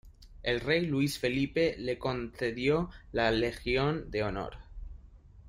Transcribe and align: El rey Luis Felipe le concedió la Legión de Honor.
El 0.41 0.61
rey 0.61 0.87
Luis 0.87 1.19
Felipe 1.19 1.75
le 1.77 1.99
concedió 1.99 2.89
la 3.11 3.29
Legión 3.29 4.09
de 4.09 4.23
Honor. 4.23 4.57